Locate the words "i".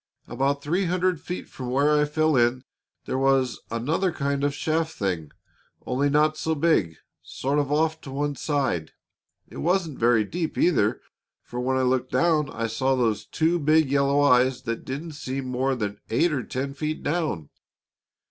1.95-2.05, 11.77-11.83, 12.49-12.65